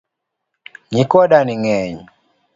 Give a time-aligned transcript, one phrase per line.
[0.93, 1.97] Nyikwa dani ng'eny